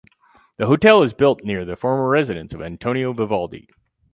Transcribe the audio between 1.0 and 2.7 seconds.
is built near the former residence of